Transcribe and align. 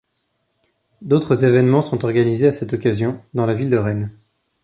D'autres 1.03 1.45
évènements 1.45 1.83
sont 1.83 2.03
organisés 2.05 2.47
à 2.47 2.53
cette 2.53 2.73
occasion 2.73 3.23
dans 3.35 3.45
la 3.45 3.53
ville 3.53 3.69
de 3.69 3.77
Rennes. 3.77 4.09